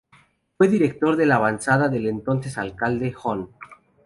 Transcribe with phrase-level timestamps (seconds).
[0.57, 3.51] Fue director de la avanzada del entonces Alcalde, Hon.